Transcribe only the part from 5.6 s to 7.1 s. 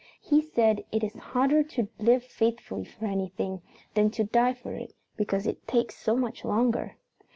takes so much longer."